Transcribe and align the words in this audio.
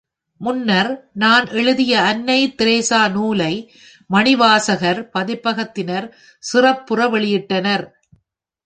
முன்னர், 0.41 0.89
நான் 1.13 1.47
எழுதிய 1.51 1.93
அன்னை 2.01 2.55
தெரேசா 2.59 3.01
நூலை 3.11 3.53
மணிவாசகர் 4.09 5.01
பதிப்பகத்தினர் 5.13 6.07
சிறப்புற 6.43 7.09
வெளியிட்ட்னர். 7.09 7.85